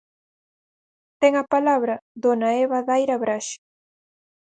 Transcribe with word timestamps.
Ten 1.21 1.33
a 1.41 1.45
palabra 1.53 1.95
dona 2.23 2.49
Eva 2.63 2.79
Daira 2.87 3.15
Braxe. 3.23 3.57